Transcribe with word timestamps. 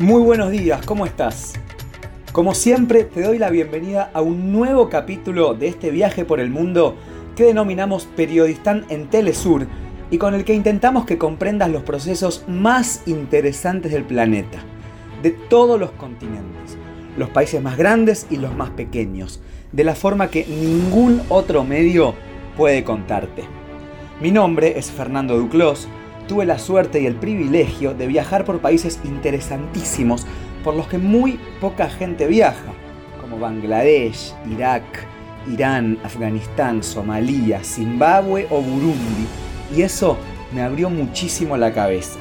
Muy 0.00 0.22
buenos 0.22 0.50
días, 0.50 0.86
¿cómo 0.86 1.04
estás? 1.04 1.52
Como 2.32 2.54
siempre, 2.54 3.04
te 3.04 3.20
doy 3.20 3.36
la 3.36 3.50
bienvenida 3.50 4.10
a 4.14 4.22
un 4.22 4.50
nuevo 4.50 4.88
capítulo 4.88 5.52
de 5.52 5.68
este 5.68 5.90
viaje 5.90 6.24
por 6.24 6.40
el 6.40 6.48
mundo 6.48 6.96
que 7.36 7.44
denominamos 7.44 8.06
Periodistán 8.06 8.86
en 8.88 9.10
Telesur 9.10 9.66
y 10.10 10.16
con 10.16 10.32
el 10.32 10.46
que 10.46 10.54
intentamos 10.54 11.04
que 11.04 11.18
comprendas 11.18 11.68
los 11.68 11.82
procesos 11.82 12.46
más 12.48 13.02
interesantes 13.04 13.92
del 13.92 14.04
planeta, 14.04 14.60
de 15.22 15.32
todos 15.32 15.78
los 15.78 15.90
continentes, 15.90 16.78
los 17.18 17.28
países 17.28 17.62
más 17.62 17.76
grandes 17.76 18.26
y 18.30 18.38
los 18.38 18.56
más 18.56 18.70
pequeños, 18.70 19.42
de 19.70 19.84
la 19.84 19.94
forma 19.94 20.30
que 20.30 20.46
ningún 20.46 21.20
otro 21.28 21.62
medio 21.62 22.14
puede 22.56 22.84
contarte. 22.84 23.44
Mi 24.22 24.30
nombre 24.30 24.78
es 24.78 24.90
Fernando 24.90 25.36
Duclos 25.36 25.88
tuve 26.30 26.46
la 26.46 26.60
suerte 26.60 27.00
y 27.00 27.06
el 27.06 27.16
privilegio 27.16 27.92
de 27.92 28.06
viajar 28.06 28.44
por 28.44 28.60
países 28.60 29.00
interesantísimos 29.02 30.28
por 30.62 30.76
los 30.76 30.86
que 30.86 30.96
muy 30.96 31.40
poca 31.60 31.90
gente 31.90 32.28
viaja, 32.28 32.72
como 33.20 33.40
Bangladesh, 33.40 34.32
Irak, 34.48 34.84
Irán, 35.52 35.98
Afganistán, 36.04 36.84
Somalia, 36.84 37.64
Zimbabue 37.64 38.46
o 38.48 38.62
Burundi. 38.62 39.26
Y 39.76 39.82
eso 39.82 40.16
me 40.54 40.62
abrió 40.62 40.88
muchísimo 40.88 41.56
la 41.56 41.72
cabeza 41.72 42.20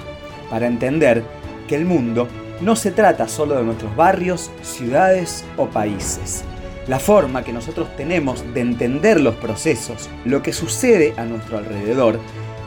para 0.49 0.65
entender 0.65 1.23
que 1.67 1.75
el 1.75 1.85
mundo 1.85 2.27
no 2.61 2.75
se 2.75 2.89
trata 2.89 3.27
solo 3.27 3.57
de 3.57 3.63
nuestros 3.63 3.95
barrios, 3.95 4.49
ciudades 4.63 5.45
o 5.55 5.67
países. 5.67 6.43
La 6.87 6.97
forma 6.97 7.43
que 7.43 7.53
nosotros 7.53 7.95
tenemos 7.95 8.43
de 8.55 8.61
entender 8.61 9.21
los 9.21 9.35
procesos, 9.35 10.09
lo 10.25 10.41
que 10.41 10.51
sucede 10.51 11.13
a 11.15 11.25
nuestro 11.25 11.59
alrededor, 11.59 12.19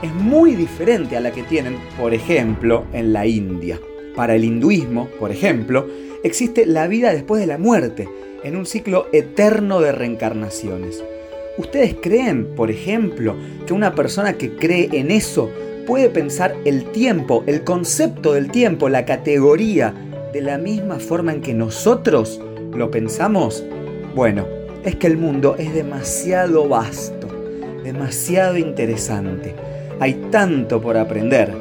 es 0.02 0.12
muy 0.12 0.56
diferente 0.56 1.16
a 1.16 1.20
la 1.20 1.30
que 1.30 1.44
tienen, 1.44 1.76
por 1.98 2.12
ejemplo, 2.12 2.84
en 2.92 3.12
la 3.12 3.26
India. 3.26 3.78
Para 4.16 4.34
el 4.34 4.44
hinduismo, 4.44 5.08
por 5.18 5.30
ejemplo, 5.30 5.86
existe 6.24 6.66
la 6.66 6.88
vida 6.88 7.12
después 7.12 7.40
de 7.40 7.46
la 7.46 7.58
muerte, 7.58 8.08
en 8.42 8.56
un 8.56 8.66
ciclo 8.66 9.06
eterno 9.12 9.80
de 9.80 9.92
reencarnaciones. 9.92 11.02
¿Ustedes 11.56 11.94
creen, 12.00 12.54
por 12.56 12.70
ejemplo, 12.70 13.36
que 13.66 13.72
una 13.72 13.94
persona 13.94 14.34
que 14.34 14.56
cree 14.56 14.88
en 14.92 15.10
eso 15.10 15.50
puede 15.86 16.08
pensar 16.08 16.56
el 16.64 16.84
tiempo, 16.86 17.44
el 17.46 17.62
concepto 17.62 18.32
del 18.32 18.50
tiempo, 18.50 18.88
la 18.88 19.04
categoría, 19.04 19.94
de 20.32 20.40
la 20.40 20.58
misma 20.58 20.98
forma 20.98 21.32
en 21.32 21.42
que 21.42 21.54
nosotros 21.54 22.40
lo 22.74 22.90
pensamos? 22.90 23.64
Bueno, 24.14 24.46
es 24.84 24.96
que 24.96 25.06
el 25.06 25.16
mundo 25.16 25.56
es 25.58 25.72
demasiado 25.74 26.68
vasto, 26.68 27.28
demasiado 27.84 28.56
interesante. 28.56 29.54
Hay 30.00 30.14
tanto 30.30 30.80
por 30.80 30.96
aprender. 30.96 31.54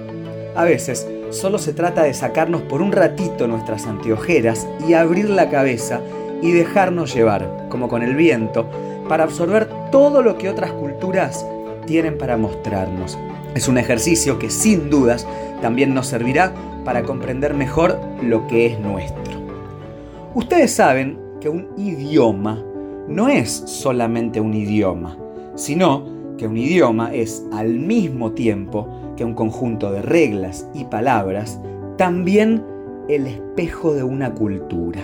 A 0.55 0.63
veces 0.63 1.07
solo 1.29 1.57
se 1.57 1.73
trata 1.73 2.03
de 2.03 2.13
sacarnos 2.13 2.61
por 2.63 2.81
un 2.81 2.91
ratito 2.91 3.47
nuestras 3.47 3.85
anteojeras 3.87 4.67
y 4.87 4.93
abrir 4.93 5.29
la 5.29 5.49
cabeza 5.49 6.01
y 6.41 6.51
dejarnos 6.51 7.13
llevar, 7.13 7.67
como 7.69 7.87
con 7.87 8.01
el 8.01 8.15
viento, 8.15 8.67
para 9.07 9.23
absorber 9.23 9.67
todo 9.91 10.21
lo 10.21 10.37
que 10.37 10.49
otras 10.49 10.71
culturas 10.71 11.45
tienen 11.85 12.17
para 12.17 12.37
mostrarnos. 12.37 13.17
Es 13.55 13.67
un 13.67 13.77
ejercicio 13.77 14.39
que 14.39 14.49
sin 14.49 14.89
dudas 14.89 15.27
también 15.61 15.93
nos 15.93 16.07
servirá 16.07 16.53
para 16.85 17.03
comprender 17.03 17.53
mejor 17.53 17.99
lo 18.23 18.47
que 18.47 18.65
es 18.67 18.79
nuestro. 18.79 19.21
Ustedes 20.33 20.73
saben 20.73 21.19
que 21.39 21.49
un 21.49 21.67
idioma 21.77 22.63
no 23.07 23.27
es 23.27 23.51
solamente 23.51 24.39
un 24.39 24.53
idioma, 24.53 25.17
sino 25.55 26.05
que 26.41 26.47
un 26.47 26.57
idioma 26.57 27.13
es 27.13 27.45
al 27.53 27.77
mismo 27.77 28.31
tiempo 28.31 28.87
que 29.15 29.23
un 29.23 29.35
conjunto 29.35 29.91
de 29.91 30.01
reglas 30.01 30.67
y 30.73 30.85
palabras, 30.85 31.59
también 31.99 32.63
el 33.07 33.27
espejo 33.27 33.93
de 33.93 34.01
una 34.01 34.33
cultura. 34.33 35.01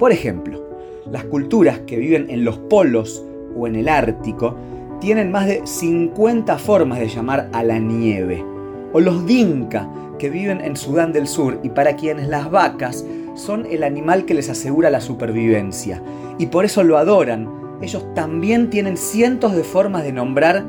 Por 0.00 0.10
ejemplo, 0.10 0.60
las 1.08 1.22
culturas 1.26 1.78
que 1.86 1.96
viven 1.96 2.28
en 2.28 2.44
los 2.44 2.58
polos 2.58 3.24
o 3.56 3.68
en 3.68 3.76
el 3.76 3.88
Ártico 3.88 4.56
tienen 5.00 5.30
más 5.30 5.46
de 5.46 5.64
50 5.64 6.58
formas 6.58 6.98
de 6.98 7.06
llamar 7.06 7.48
a 7.52 7.62
la 7.62 7.78
nieve. 7.78 8.44
O 8.92 8.98
los 8.98 9.24
Dinka, 9.24 9.88
que 10.18 10.28
viven 10.28 10.60
en 10.60 10.76
Sudán 10.76 11.12
del 11.12 11.28
Sur 11.28 11.60
y 11.62 11.68
para 11.68 11.94
quienes 11.94 12.26
las 12.26 12.50
vacas 12.50 13.06
son 13.36 13.64
el 13.66 13.84
animal 13.84 14.24
que 14.24 14.34
les 14.34 14.48
asegura 14.48 14.90
la 14.90 15.00
supervivencia. 15.00 16.02
Y 16.38 16.46
por 16.46 16.64
eso 16.64 16.82
lo 16.82 16.98
adoran 16.98 17.61
ellos 17.82 18.04
también 18.14 18.70
tienen 18.70 18.96
cientos 18.96 19.54
de 19.54 19.64
formas 19.64 20.04
de 20.04 20.12
nombrar 20.12 20.64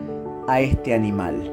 a 0.48 0.62
este 0.62 0.94
animal. 0.94 1.52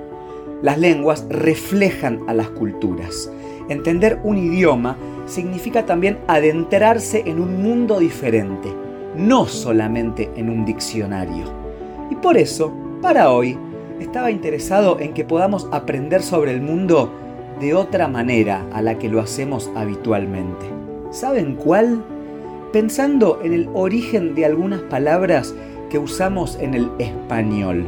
Las 0.62 0.78
lenguas 0.78 1.26
reflejan 1.28 2.20
a 2.26 2.34
las 2.34 2.48
culturas. 2.50 3.30
Entender 3.68 4.18
un 4.24 4.38
idioma 4.38 4.96
significa 5.26 5.86
también 5.86 6.18
adentrarse 6.26 7.22
en 7.26 7.40
un 7.40 7.62
mundo 7.62 8.00
diferente, 8.00 8.68
no 9.16 9.46
solamente 9.46 10.30
en 10.34 10.50
un 10.50 10.64
diccionario. 10.64 11.44
Y 12.10 12.16
por 12.16 12.36
eso, 12.36 12.72
para 13.00 13.30
hoy, 13.30 13.56
estaba 14.00 14.30
interesado 14.30 14.98
en 14.98 15.14
que 15.14 15.24
podamos 15.24 15.68
aprender 15.72 16.22
sobre 16.22 16.52
el 16.52 16.62
mundo 16.62 17.12
de 17.60 17.74
otra 17.74 18.08
manera 18.08 18.66
a 18.72 18.82
la 18.82 18.98
que 18.98 19.08
lo 19.08 19.20
hacemos 19.20 19.70
habitualmente. 19.76 20.66
¿Saben 21.10 21.54
cuál? 21.54 22.02
Pensando 22.72 23.40
en 23.42 23.52
el 23.52 23.68
origen 23.74 24.34
de 24.34 24.44
algunas 24.44 24.80
palabras 24.82 25.54
que 25.88 25.98
usamos 25.98 26.56
en 26.60 26.74
el 26.74 26.90
español. 26.98 27.86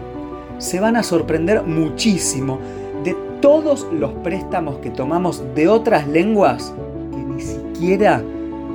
Se 0.59 0.81
van 0.81 0.97
a 0.97 1.03
sorprender 1.03 1.62
muchísimo 1.62 2.59
de 3.04 3.16
todos 3.41 3.87
los 3.92 4.12
préstamos 4.15 4.76
que 4.78 4.91
tomamos 4.91 5.42
de 5.54 5.69
otras 5.69 6.06
lenguas 6.09 6.75
que 7.12 7.19
ni 7.19 7.41
siquiera 7.41 8.22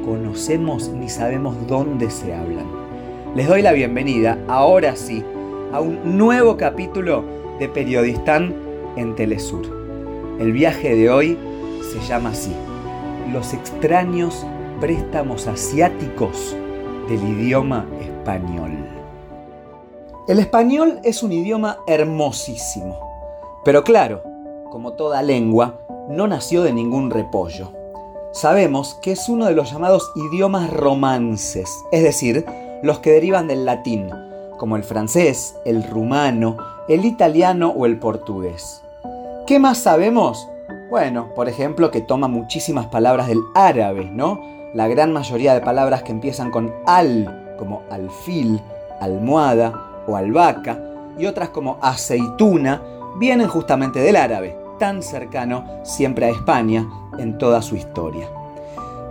conocemos 0.06 0.90
ni 0.90 1.10
sabemos 1.10 1.56
dónde 1.68 2.10
se 2.10 2.34
hablan. 2.34 2.66
Les 3.36 3.48
doy 3.48 3.62
la 3.62 3.74
bienvenida, 3.74 4.38
ahora 4.48 4.96
sí, 4.96 5.24
a 5.72 5.82
un 5.82 6.18
nuevo 6.18 6.58
capítulo 6.58 7.24
de 7.60 7.68
Periodistán 7.68 8.56
en 8.96 9.16
Telesur. 9.16 9.66
El 10.40 10.54
viaje 10.54 10.96
de 10.96 11.10
hoy 11.10 11.38
se 11.92 12.00
llama 12.08 12.30
así, 12.30 12.54
Los 13.32 13.54
extraños 13.54 14.46
préstamos 14.80 15.48
asiáticos 15.48 16.56
del 17.10 17.24
idioma 17.24 17.88
español. 18.00 18.72
El 20.28 20.40
español 20.40 21.00
es 21.04 21.24
un 21.24 21.32
idioma 21.32 21.80
hermosísimo, 21.88 23.00
pero 23.66 23.84
claro, 23.84 24.22
como 24.70 24.94
toda 24.94 25.24
lengua, 25.24 25.80
no 26.10 26.28
nació 26.28 26.62
de 26.62 26.74
ningún 26.74 27.10
repollo. 27.10 27.72
Sabemos 28.34 29.00
que 29.02 29.14
es 29.14 29.30
uno 29.30 29.46
de 29.46 29.54
los 29.54 29.72
llamados 29.72 30.12
idiomas 30.16 30.72
romances, 30.72 31.72
es 31.92 32.04
decir, 32.04 32.46
los 32.84 33.00
que 33.00 33.12
derivan 33.12 33.48
del 33.48 33.66
latín, 33.66 34.12
como 34.58 34.76
el 34.76 34.84
francés, 34.84 35.56
el 35.66 35.84
rumano, 35.84 36.58
el 36.88 37.06
italiano 37.06 37.74
o 37.76 37.88
el 37.88 37.98
portugués. 37.98 38.84
¿Qué 39.48 39.58
más 39.58 39.80
sabemos? 39.80 40.48
Bueno, 40.92 41.34
por 41.34 41.50
ejemplo, 41.50 41.90
que 41.90 42.02
toma 42.02 42.28
muchísimas 42.28 42.86
palabras 42.88 43.28
del 43.28 43.42
árabe, 43.56 44.06
¿no? 44.06 44.57
La 44.78 44.88
gran 44.88 45.12
mayoría 45.12 45.56
de 45.56 45.62
palabras 45.62 46.04
que 46.04 46.12
empiezan 46.12 46.52
con 46.52 46.72
al, 46.86 47.56
como 47.58 47.82
alfil, 47.90 48.62
almohada 49.02 50.04
o 50.06 50.16
albahaca, 50.16 50.80
y 51.18 51.26
otras 51.26 51.50
como 51.50 51.80
aceituna, 51.82 52.84
vienen 53.18 53.48
justamente 53.48 54.00
del 54.00 54.16
árabe, 54.16 54.56
tan 54.78 55.02
cercano 55.02 55.66
siempre 55.82 56.28
a 56.28 56.30
España 56.30 56.88
en 57.18 57.40
toda 57.40 57.64
su 57.64 57.76
historia. 57.76 58.30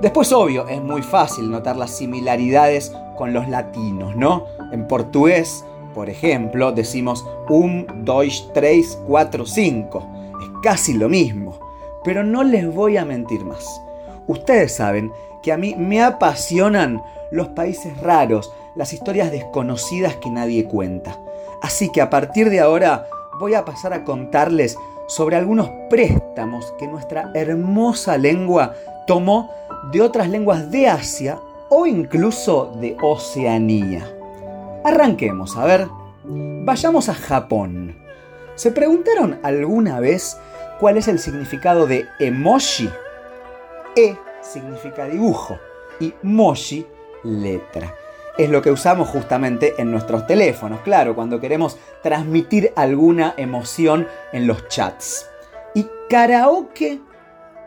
Después, 0.01 0.33
obvio, 0.33 0.69
es 0.69 0.81
muy 0.81 1.03
fácil 1.03 1.51
notar 1.51 1.75
las 1.77 1.91
similaridades 1.91 2.93
con 3.17 3.33
los 3.33 3.49
latinos, 3.49 4.15
¿no? 4.15 4.45
En 4.71 4.87
portugués, 4.87 5.65
por 5.97 6.09
ejemplo, 6.09 6.71
decimos 6.71 7.27
un, 7.49 7.89
dos, 8.05 8.53
tres, 8.55 9.03
cuatro, 9.05 9.45
cinco. 9.45 10.07
Es 10.41 10.49
casi 10.63 10.93
lo 10.93 11.09
mismo. 11.09 11.59
Pero 12.05 12.23
no 12.23 12.45
les 12.45 12.73
voy 12.73 12.99
a 12.99 13.05
mentir 13.05 13.45
más. 13.45 13.81
Ustedes 14.29 14.75
saben 14.75 15.13
que 15.47 15.53
a 15.53 15.57
mí 15.57 15.77
me 15.79 16.03
apasionan 16.03 17.05
los 17.31 17.47
países 17.47 17.97
raros, 18.01 18.53
las 18.75 18.93
historias 18.93 19.31
desconocidas 19.31 20.17
que 20.17 20.29
nadie 20.29 20.65
cuenta. 20.65 21.21
Así 21.63 21.93
que 21.93 22.01
a 22.01 22.11
partir 22.11 22.51
de 22.51 22.59
ahora 22.59 23.07
voy 23.39 23.55
a 23.55 23.65
pasar 23.65 23.93
a 23.93 24.03
contarles 24.03 24.77
sobre 25.07 25.37
algunos 25.37 25.71
préstamos 25.89 26.75
que 26.81 26.89
nuestra 26.89 27.31
hermosa 27.33 28.19
lengua 28.19 28.75
tomó 29.07 29.49
de 29.93 30.01
otras 30.01 30.29
lenguas 30.29 30.69
de 30.73 30.89
Asia 30.89 31.39
o 31.69 31.87
incluso 31.87 32.73
de 32.81 32.97
Oceanía. 33.01 34.05
Arranquemos, 34.83 35.57
a 35.57 35.65
ver. 35.65 35.87
Vayamos 36.25 37.09
a 37.09 37.15
Japón. 37.15 37.95
¿Se 38.57 38.73
preguntaron 38.73 39.39
alguna 39.45 40.01
vez 40.01 40.37
cuál 40.81 40.97
es 40.97 41.07
el 41.07 41.21
significado 41.21 41.87
de 41.87 42.05
emoji? 42.19 42.91
E 43.95 44.26
significa 44.51 45.07
dibujo 45.07 45.59
y 46.01 46.15
moshi 46.23 46.87
letra. 47.25 47.95
Es 48.39 48.51
lo 48.51 48.61
que 48.61 48.71
usamos 48.71 49.09
justamente 49.09 49.75
en 49.79 49.91
nuestros 49.91 50.27
teléfonos, 50.27 50.81
claro, 50.81 51.15
cuando 51.15 51.41
queremos 51.41 51.79
transmitir 52.03 52.73
alguna 52.77 53.35
emoción 53.37 54.07
en 54.33 54.47
los 54.47 54.69
chats. 54.69 55.27
Y 55.75 55.87
karaoke 56.11 57.01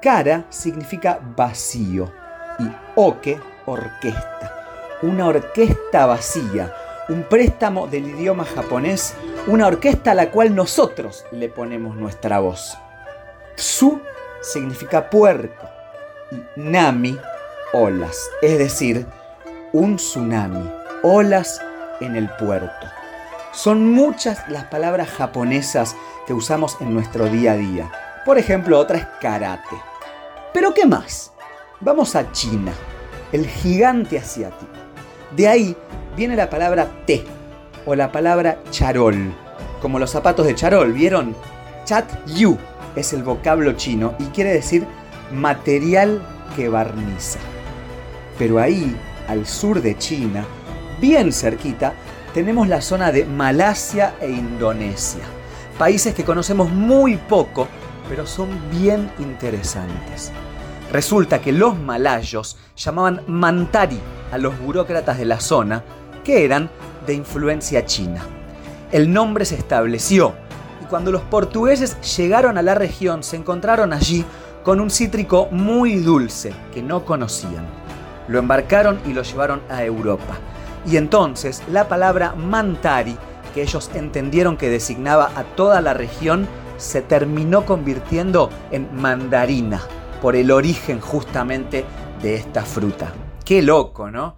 Kara 0.02 0.46
significa 0.50 1.20
vacío 1.36 2.12
y 2.60 2.70
oke, 2.96 3.40
orquesta. 3.66 4.98
Una 5.02 5.28
orquesta 5.28 6.06
vacía, 6.06 6.74
un 7.10 7.24
préstamo 7.24 7.88
del 7.88 8.08
idioma 8.08 8.46
japonés, 8.46 9.16
una 9.48 9.68
orquesta 9.68 10.12
a 10.12 10.16
la 10.16 10.30
cual 10.30 10.56
nosotros 10.56 11.26
le 11.32 11.50
ponemos 11.50 11.96
nuestra 11.96 12.40
voz. 12.40 12.78
Tsu 13.56 14.00
significa 14.42 15.10
puerto 15.10 15.68
y 15.68 15.79
nami, 16.56 17.18
olas, 17.74 18.30
es 18.42 18.58
decir, 18.58 19.06
un 19.74 19.98
tsunami, 19.98 20.70
olas 21.04 21.62
en 22.00 22.16
el 22.16 22.30
puerto. 22.30 22.88
Son 23.52 23.92
muchas 23.92 24.48
las 24.50 24.66
palabras 24.66 25.10
japonesas 25.10 25.96
que 26.28 26.34
usamos 26.34 26.78
en 26.82 26.94
nuestro 26.94 27.26
día 27.26 27.54
a 27.54 27.58
día. 27.58 27.92
Por 28.26 28.38
ejemplo, 28.38 28.78
otra 28.78 29.00
es 29.00 29.06
karate. 29.20 29.76
Pero 30.54 30.74
¿qué 30.74 30.86
más? 30.86 31.32
Vamos 31.80 32.16
a 32.16 32.32
China, 32.32 32.72
el 33.32 33.48
gigante 33.48 34.18
asiático. 34.18 34.72
De 35.36 35.48
ahí 35.48 35.76
viene 36.16 36.36
la 36.36 36.50
palabra 36.50 36.88
té 37.06 37.24
o 37.86 37.96
la 37.96 38.12
palabra 38.12 38.60
charol, 38.72 39.34
como 39.82 40.00
los 40.00 40.12
zapatos 40.12 40.46
de 40.46 40.56
charol, 40.56 40.92
¿vieron? 40.92 41.36
Chat 41.86 42.06
yu 42.28 42.58
es 42.96 43.14
el 43.14 43.24
vocablo 43.24 43.74
chino 43.74 44.14
y 44.20 44.26
quiere 44.26 44.52
decir 44.52 44.86
material 45.32 46.22
que 46.56 46.70
barniza. 46.70 47.40
Pero 48.38 48.60
ahí, 48.60 48.96
al 49.28 49.46
sur 49.46 49.82
de 49.82 49.98
China, 49.98 50.46
bien 51.00 51.32
cerquita, 51.32 51.94
tenemos 52.34 52.68
la 52.68 52.82
zona 52.82 53.12
de 53.12 53.26
Malasia 53.26 54.16
e 54.22 54.30
Indonesia, 54.30 55.24
países 55.78 56.14
que 56.14 56.24
conocemos 56.24 56.72
muy 56.72 57.18
poco, 57.18 57.68
pero 58.08 58.26
son 58.26 58.50
bien 58.72 59.12
interesantes. 59.20 60.32
Resulta 60.92 61.40
que 61.40 61.52
los 61.52 61.78
malayos 61.78 62.58
llamaban 62.76 63.22
mantari 63.28 64.00
a 64.32 64.38
los 64.38 64.58
burócratas 64.60 65.18
de 65.18 65.26
la 65.26 65.40
zona, 65.40 65.84
que 66.24 66.46
eran 66.46 66.70
de 67.06 67.14
influencia 67.14 67.86
china. 67.86 68.22
El 68.92 69.12
nombre 69.12 69.46
se 69.46 69.56
estableció 69.56 70.34
y 70.82 70.86
cuando 70.86 71.12
los 71.12 71.22
portugueses 71.22 72.00
llegaron 72.18 72.58
a 72.58 72.62
la 72.62 72.74
región 72.74 73.24
se 73.24 73.36
encontraron 73.36 73.94
allí 73.94 74.26
con 74.64 74.80
un 74.80 74.90
cítrico 74.90 75.48
muy 75.52 75.96
dulce 75.96 76.54
que 76.74 76.82
no 76.82 77.06
conocían. 77.06 77.66
Lo 78.28 78.40
embarcaron 78.40 79.00
y 79.06 79.14
lo 79.14 79.24
llevaron 79.24 79.62
a 79.70 79.84
Europa. 79.84 80.38
Y 80.86 80.98
entonces 80.98 81.64
la 81.72 81.88
palabra 81.88 82.34
mantari, 82.36 83.18
que 83.54 83.62
ellos 83.62 83.90
entendieron 83.94 84.58
que 84.58 84.70
designaba 84.70 85.32
a 85.36 85.44
toda 85.44 85.82
la 85.82 85.94
región, 85.94 86.48
se 86.78 87.02
terminó 87.02 87.66
convirtiendo 87.66 88.50
en 88.72 88.90
mandarina, 88.96 89.82
por 90.22 90.36
el 90.36 90.52
origen 90.52 91.00
justamente 91.00 91.86
de 92.22 92.36
esta 92.36 92.64
fruta. 92.64 93.12
Qué 93.44 93.62
loco, 93.62 94.12
¿no? 94.12 94.36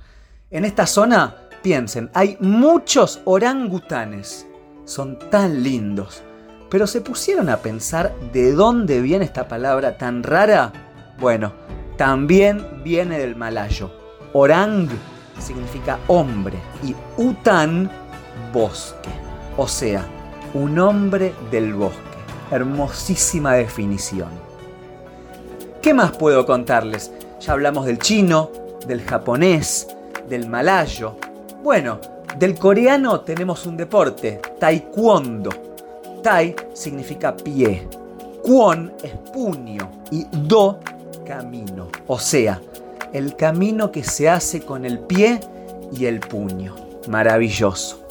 En 0.50 0.66
esta 0.66 0.86
zona, 0.86 1.36
piensen, 1.62 2.10
hay 2.14 2.38
muchos 2.40 3.22
orangutanes. 3.26 4.48
Son 4.86 5.18
tan 5.30 5.64
lindos. 5.64 6.24
Pero 6.72 6.88
se 6.88 7.02
pusieron 7.02 7.50
a 7.50 7.58
pensar 7.58 8.16
de 8.32 8.54
dónde 8.54 9.02
viene 9.02 9.26
esta 9.26 9.50
palabra 9.50 9.98
tan 9.98 10.24
rara. 10.24 10.72
Bueno, 11.20 11.52
también 11.98 12.82
viene 12.82 13.20
del 13.20 13.36
malayo. 13.36 13.92
Orang 14.32 14.88
significa 15.38 16.00
hombre 16.08 16.58
y 16.82 16.96
utan 17.18 17.92
bosque. 18.54 19.10
O 19.58 19.68
sea, 19.68 20.06
un 20.54 20.80
hombre 20.80 21.34
del 21.52 21.74
bosque. 21.74 22.00
Hermosísima 22.52 23.54
definición. 23.54 24.30
¿Qué 25.82 25.94
más 25.94 26.12
puedo 26.12 26.46
contarles? 26.46 27.12
Ya 27.42 27.52
hablamos 27.52 27.86
del 27.86 28.00
chino, 28.00 28.50
del 28.88 29.02
japonés, 29.02 29.90
del 30.30 30.48
malayo. 30.48 31.18
Bueno, 31.62 32.00
del 32.40 32.58
coreano 32.58 33.22
tenemos 33.22 33.66
un 33.66 33.76
deporte, 33.76 34.40
taekwondo. 34.58 35.71
Tai 36.22 36.56
significa 36.74 37.36
pie, 37.36 37.88
kwon 38.44 38.92
es 39.02 39.12
puño 39.34 39.90
y 40.12 40.26
do 40.32 40.80
camino. 41.26 41.88
O 42.08 42.20
sea, 42.20 42.62
el 43.14 43.36
camino 43.36 43.92
que 43.92 44.04
se 44.04 44.30
hace 44.30 44.62
con 44.62 44.86
el 44.86 45.00
pie 45.00 45.40
y 45.92 46.06
el 46.06 46.20
puño. 46.20 46.76
Maravilloso. 47.08 48.02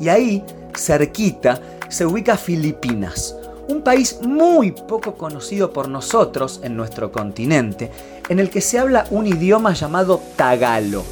Y 0.00 0.08
ahí, 0.08 0.42
cerquita, 0.74 1.60
se 1.88 2.06
ubica 2.06 2.36
Filipinas, 2.36 3.36
un 3.68 3.82
país 3.82 4.20
muy 4.22 4.72
poco 4.72 5.14
conocido 5.14 5.72
por 5.72 5.88
nosotros 5.88 6.60
en 6.62 6.74
nuestro 6.74 7.12
continente, 7.12 7.90
en 8.28 8.38
el 8.38 8.48
que 8.48 8.62
se 8.62 8.78
habla 8.78 9.06
un 9.10 9.26
idioma 9.26 9.74
llamado 9.74 10.20
tagalo. 10.36 11.04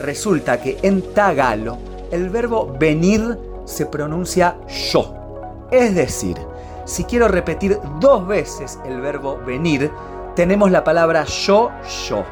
Resulta 0.00 0.60
que 0.60 0.78
en 0.82 1.14
tagalo 1.14 1.78
el 2.10 2.28
verbo 2.28 2.74
venir 2.78 3.38
se 3.64 3.86
pronuncia 3.86 4.56
yo. 4.92 5.25
Es 5.70 5.94
decir, 5.94 6.36
si 6.84 7.04
quiero 7.04 7.26
repetir 7.26 7.78
dos 7.98 8.26
veces 8.26 8.78
el 8.84 9.00
verbo 9.00 9.38
venir, 9.44 9.90
tenemos 10.36 10.70
la 10.70 10.84
palabra 10.84 11.24
yo-yo. 11.24 12.24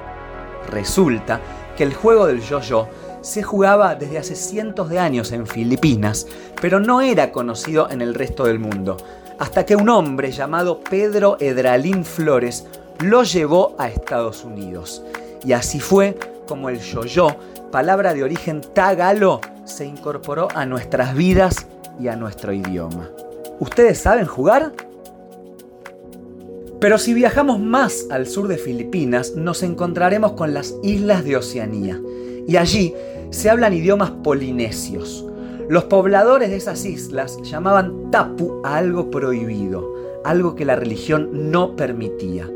Resulta 0.70 1.40
que 1.76 1.82
el 1.82 1.94
juego 1.94 2.26
del 2.26 2.40
yo-yo 2.40 2.86
se 3.20 3.42
jugaba 3.42 3.96
desde 3.96 4.18
hace 4.18 4.36
cientos 4.36 4.90
de 4.90 4.98
años 4.98 5.32
en 5.32 5.46
Filipinas, 5.46 6.26
pero 6.60 6.78
no 6.78 7.00
era 7.00 7.32
conocido 7.32 7.90
en 7.90 8.02
el 8.02 8.14
resto 8.14 8.44
del 8.44 8.58
mundo, 8.58 8.96
hasta 9.38 9.66
que 9.66 9.74
un 9.74 9.88
hombre 9.88 10.30
llamado 10.30 10.78
Pedro 10.78 11.36
Edralín 11.40 12.04
Flores 12.04 12.66
lo 13.00 13.24
llevó 13.24 13.74
a 13.78 13.88
Estados 13.88 14.44
Unidos. 14.44 15.02
Y 15.44 15.52
así 15.52 15.80
fue 15.80 16.16
como 16.46 16.68
el 16.68 16.78
yo-yo, 16.78 17.28
palabra 17.72 18.14
de 18.14 18.22
origen 18.22 18.60
tagalo, 18.60 19.40
se 19.64 19.86
incorporó 19.86 20.48
a 20.54 20.66
nuestras 20.66 21.14
vidas 21.14 21.66
y 21.98 22.08
a 22.08 22.16
nuestro 22.16 22.52
idioma. 22.52 23.08
¿Ustedes 23.60 23.98
saben 23.98 24.26
jugar? 24.26 24.72
Pero 26.80 26.98
si 26.98 27.14
viajamos 27.14 27.60
más 27.60 28.06
al 28.10 28.26
sur 28.26 28.48
de 28.48 28.58
Filipinas, 28.58 29.34
nos 29.36 29.62
encontraremos 29.62 30.32
con 30.32 30.52
las 30.52 30.74
islas 30.82 31.24
de 31.24 31.36
Oceanía. 31.36 32.00
Y 32.46 32.56
allí 32.56 32.94
se 33.30 33.48
hablan 33.48 33.72
idiomas 33.72 34.10
polinesios. 34.10 35.24
Los 35.68 35.84
pobladores 35.84 36.50
de 36.50 36.56
esas 36.56 36.84
islas 36.84 37.38
llamaban 37.42 38.10
tapu 38.10 38.60
a 38.64 38.76
algo 38.76 39.10
prohibido, 39.10 39.94
algo 40.24 40.54
que 40.54 40.66
la 40.66 40.76
religión 40.76 41.50
no 41.50 41.74
permitía. 41.74 42.50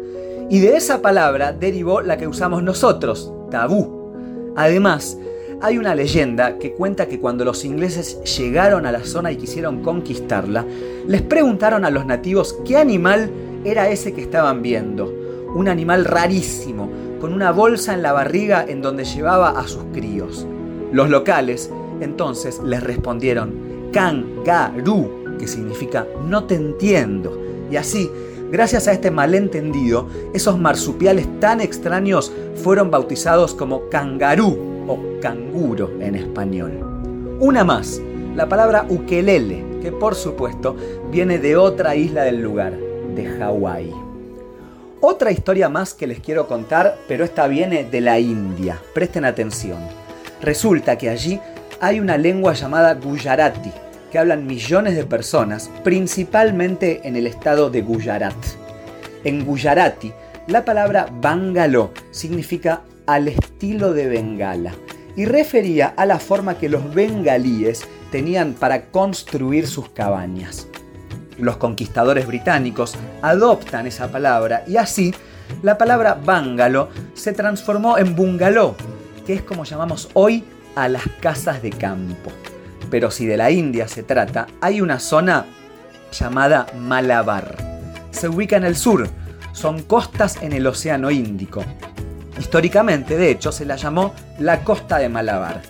Y 0.50 0.60
de 0.60 0.76
esa 0.76 1.00
palabra 1.00 1.52
derivó 1.52 2.02
la 2.02 2.18
que 2.18 2.26
usamos 2.26 2.62
nosotros, 2.62 3.32
tabú. 3.50 4.12
Además, 4.56 5.16
hay 5.60 5.76
una 5.76 5.94
leyenda 5.94 6.58
que 6.58 6.72
cuenta 6.72 7.08
que 7.08 7.18
cuando 7.18 7.44
los 7.44 7.64
ingleses 7.64 8.22
llegaron 8.38 8.86
a 8.86 8.92
la 8.92 9.04
zona 9.04 9.32
y 9.32 9.36
quisieron 9.36 9.82
conquistarla, 9.82 10.64
les 11.06 11.22
preguntaron 11.22 11.84
a 11.84 11.90
los 11.90 12.06
nativos 12.06 12.56
qué 12.64 12.76
animal 12.76 13.30
era 13.64 13.88
ese 13.88 14.12
que 14.12 14.22
estaban 14.22 14.62
viendo. 14.62 15.12
Un 15.54 15.68
animal 15.68 16.04
rarísimo, 16.04 16.88
con 17.20 17.32
una 17.32 17.50
bolsa 17.50 17.92
en 17.94 18.02
la 18.02 18.12
barriga 18.12 18.64
en 18.68 18.82
donde 18.82 19.04
llevaba 19.04 19.58
a 19.58 19.66
sus 19.66 19.82
críos. 19.92 20.46
Los 20.92 21.10
locales 21.10 21.70
entonces 22.00 22.60
les 22.62 22.82
respondieron 22.82 23.90
kangaroo, 23.92 25.10
que 25.40 25.48
significa 25.48 26.06
no 26.24 26.44
te 26.44 26.54
entiendo. 26.54 27.36
Y 27.68 27.76
así, 27.76 28.08
gracias 28.52 28.86
a 28.86 28.92
este 28.92 29.10
malentendido, 29.10 30.06
esos 30.34 30.56
marsupiales 30.56 31.26
tan 31.40 31.60
extraños 31.60 32.32
fueron 32.62 32.92
bautizados 32.92 33.54
como 33.54 33.88
kangaroo 33.88 34.67
o 34.88 34.98
canguro 35.20 35.92
en 36.00 36.16
español. 36.16 37.38
Una 37.40 37.62
más, 37.62 38.00
la 38.34 38.48
palabra 38.48 38.86
ukelele, 38.88 39.64
que 39.80 39.92
por 39.92 40.14
supuesto 40.14 40.74
viene 41.10 41.38
de 41.38 41.56
otra 41.56 41.94
isla 41.94 42.24
del 42.24 42.42
lugar, 42.42 42.72
de 43.14 43.26
Hawái. 43.26 43.92
Otra 45.00 45.30
historia 45.30 45.68
más 45.68 45.94
que 45.94 46.08
les 46.08 46.18
quiero 46.18 46.48
contar, 46.48 46.98
pero 47.06 47.24
esta 47.24 47.46
viene 47.46 47.84
de 47.84 48.00
la 48.00 48.18
India. 48.18 48.80
Presten 48.94 49.24
atención. 49.24 49.78
Resulta 50.42 50.98
que 50.98 51.08
allí 51.08 51.38
hay 51.80 52.00
una 52.00 52.18
lengua 52.18 52.54
llamada 52.54 52.94
Gujarati, 52.94 53.70
que 54.10 54.18
hablan 54.18 54.46
millones 54.46 54.96
de 54.96 55.04
personas, 55.04 55.70
principalmente 55.84 57.02
en 57.04 57.14
el 57.14 57.28
estado 57.28 57.70
de 57.70 57.82
Gujarat. 57.82 58.34
En 59.22 59.44
Gujarati, 59.44 60.12
la 60.48 60.64
palabra 60.64 61.06
Bangalo 61.20 61.92
significa 62.10 62.82
al 63.08 63.26
estilo 63.26 63.94
de 63.94 64.06
Bengala 64.06 64.74
y 65.16 65.24
refería 65.24 65.94
a 65.96 66.04
la 66.04 66.18
forma 66.18 66.58
que 66.58 66.68
los 66.68 66.94
bengalíes 66.94 67.88
tenían 68.12 68.52
para 68.52 68.90
construir 68.90 69.66
sus 69.66 69.88
cabañas. 69.88 70.68
Los 71.38 71.56
conquistadores 71.56 72.26
británicos 72.26 72.96
adoptan 73.22 73.86
esa 73.86 74.12
palabra 74.12 74.62
y 74.68 74.76
así 74.76 75.14
la 75.62 75.78
palabra 75.78 76.20
bangalo 76.22 76.90
se 77.14 77.32
transformó 77.32 77.96
en 77.96 78.14
bungalow, 78.14 78.76
que 79.26 79.34
es 79.34 79.42
como 79.42 79.64
llamamos 79.64 80.10
hoy 80.12 80.44
a 80.76 80.88
las 80.88 81.04
casas 81.20 81.62
de 81.62 81.70
campo. 81.70 82.30
Pero 82.90 83.10
si 83.10 83.24
de 83.24 83.38
la 83.38 83.50
India 83.50 83.88
se 83.88 84.02
trata, 84.02 84.46
hay 84.60 84.82
una 84.82 85.00
zona 85.00 85.46
llamada 86.12 86.66
Malabar. 86.76 87.56
Se 88.10 88.28
ubica 88.28 88.58
en 88.58 88.64
el 88.64 88.76
sur, 88.76 89.08
son 89.52 89.82
costas 89.82 90.42
en 90.42 90.52
el 90.52 90.66
Océano 90.66 91.10
Índico. 91.10 91.64
Históricamente, 92.38 93.16
de 93.16 93.30
hecho, 93.30 93.52
se 93.52 93.64
la 93.64 93.76
llamó 93.76 94.14
la 94.38 94.64
costa 94.64 94.98
de 94.98 95.08
Malabar. 95.08 95.60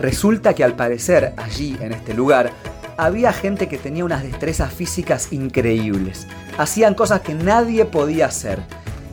Resulta 0.00 0.54
que 0.54 0.64
al 0.64 0.74
parecer 0.74 1.34
allí, 1.36 1.76
en 1.80 1.92
este 1.92 2.14
lugar, 2.14 2.50
había 2.96 3.32
gente 3.32 3.68
que 3.68 3.78
tenía 3.78 4.04
unas 4.04 4.22
destrezas 4.22 4.72
físicas 4.72 5.32
increíbles. 5.32 6.26
Hacían 6.58 6.94
cosas 6.94 7.20
que 7.20 7.34
nadie 7.34 7.84
podía 7.84 8.26
hacer. 8.26 8.58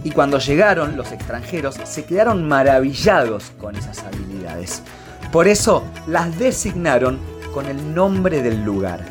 Y 0.04 0.12
cuando 0.12 0.40
llegaron 0.40 0.98
los 0.98 1.12
extranjeros 1.12 1.76
se 1.84 2.06
quedaron 2.06 2.48
maravillados 2.48 3.52
con 3.60 3.76
esas 3.76 4.04
habilidades. 4.04 4.82
Por 5.32 5.48
eso 5.48 5.84
las 6.08 6.38
designaron 6.38 7.20
con 7.54 7.66
el 7.66 7.94
nombre 7.94 8.42
del 8.42 8.64
lugar. 8.64 9.02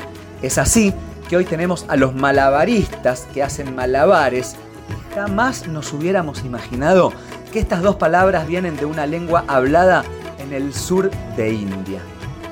Es 0.41 0.57
así 0.57 0.93
que 1.29 1.37
hoy 1.37 1.45
tenemos 1.45 1.85
a 1.87 1.95
los 1.95 2.15
malabaristas 2.15 3.27
que 3.33 3.43
hacen 3.43 3.75
malabares 3.75 4.55
y 4.89 5.13
jamás 5.13 5.67
nos 5.67 5.91
hubiéramos 5.93 6.45
imaginado 6.45 7.11
que 7.51 7.59
estas 7.59 7.81
dos 7.81 7.95
palabras 7.95 8.47
vienen 8.47 8.75
de 8.77 8.85
una 8.85 9.05
lengua 9.05 9.43
hablada 9.47 10.03
en 10.39 10.53
el 10.53 10.73
sur 10.73 11.09
de 11.35 11.51
India. 11.51 12.01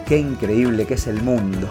Qué 0.05 0.17
increíble 0.17 0.85
que 0.85 0.95
es 0.95 1.07
el 1.07 1.21
mundo. 1.21 1.67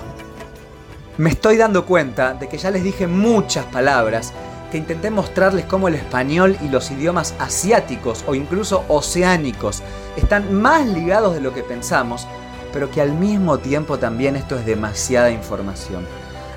Me 1.16 1.30
estoy 1.30 1.56
dando 1.56 1.86
cuenta 1.86 2.34
de 2.34 2.48
que 2.48 2.58
ya 2.58 2.70
les 2.70 2.82
dije 2.82 3.06
muchas 3.06 3.64
palabras 3.66 4.32
que 4.72 4.78
intenté 4.78 5.10
mostrarles 5.10 5.64
cómo 5.66 5.86
el 5.86 5.94
español 5.94 6.56
y 6.60 6.68
los 6.68 6.90
idiomas 6.90 7.34
asiáticos 7.38 8.24
o 8.26 8.34
incluso 8.34 8.84
oceánicos 8.88 9.82
están 10.16 10.52
más 10.52 10.84
ligados 10.84 11.34
de 11.34 11.40
lo 11.40 11.54
que 11.54 11.62
pensamos, 11.62 12.26
pero 12.72 12.90
que 12.90 13.00
al 13.00 13.12
mismo 13.12 13.58
tiempo 13.58 13.98
también 13.98 14.34
esto 14.34 14.58
es 14.58 14.66
demasiada 14.66 15.30
información. 15.30 16.04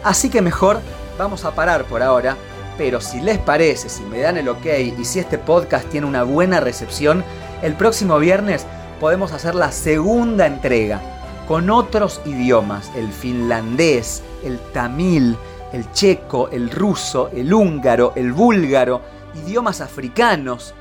Así 0.04 0.32
que 0.32 0.42
mejor 0.42 0.80
vamos 1.20 1.46
a 1.46 1.52
parar 1.52 1.84
por 1.84 2.02
ahora, 2.02 2.36
pero 2.78 3.02
si 3.02 3.20
les 3.22 3.38
parece, 3.40 3.90
si 3.90 4.04
me 4.04 4.20
dan 4.20 4.38
el 4.38 4.50
ok 4.50 4.66
y 4.98 5.06
si 5.06 5.20
este 5.20 5.38
podcast 5.38 5.90
tiene 5.90 6.08
una 6.08 6.24
buena 6.24 6.60
recepción, 6.60 7.24
el 7.62 7.74
próximo 7.74 8.20
viernes 8.20 8.66
podemos 9.00 9.32
hacer 9.32 9.56
la 9.56 9.72
segunda 9.72 10.46
entrega 10.46 11.02
con 11.48 11.70
otros 11.70 12.22
idiomas, 12.26 12.92
el 12.96 13.12
finlandés, 13.12 14.22
el 14.44 14.60
tamil, 14.74 15.38
el 15.72 15.90
checo, 15.92 16.50
el 16.50 16.70
ruso, 16.70 17.30
el 17.34 17.54
húngaro, 17.54 18.14
el 18.16 18.34
búlgaro, 18.34 19.02
idiomas 19.46 19.82
africanos. 19.82 20.74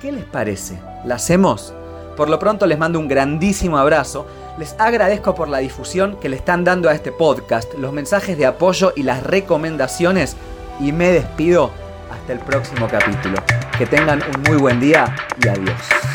¿Qué 0.00 0.12
les 0.12 0.24
parece? 0.24 0.78
¿La 1.04 1.16
hacemos? 1.16 1.74
Por 2.16 2.28
lo 2.28 2.38
pronto 2.38 2.66
les 2.66 2.78
mando 2.78 2.98
un 2.98 3.08
grandísimo 3.08 3.78
abrazo. 3.78 4.26
Les 4.58 4.74
agradezco 4.78 5.34
por 5.34 5.48
la 5.48 5.58
difusión 5.58 6.18
que 6.20 6.28
le 6.28 6.36
están 6.36 6.64
dando 6.64 6.90
a 6.90 6.94
este 6.94 7.12
podcast, 7.12 7.72
los 7.74 7.92
mensajes 7.92 8.36
de 8.36 8.46
apoyo 8.46 8.92
y 8.94 9.04
las 9.04 9.22
recomendaciones. 9.22 10.36
Y 10.80 10.92
me 10.92 11.12
despido 11.12 11.72
hasta 12.10 12.32
el 12.32 12.38
próximo 12.40 12.88
capítulo. 12.88 13.36
Que 13.76 13.86
tengan 13.86 14.22
un 14.22 14.42
muy 14.42 14.56
buen 14.56 14.80
día 14.80 15.14
y 15.44 15.48
adiós. 15.48 16.09